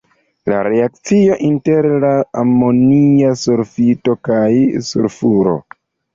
Reakcio 0.67 1.35
inter 1.47 1.87
la 2.05 2.13
amonia 2.45 3.35
sulfito 3.43 4.19
kaj 4.31 4.41
sulfuro. 4.91 5.55